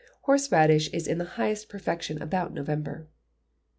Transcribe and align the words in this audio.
Horseradish 0.21 0.89
is 0.91 1.05
in 1.05 1.19
the 1.19 1.23
highest 1.37 1.69
perfection 1.69 2.19
about 2.23 2.55
November. 2.55 3.07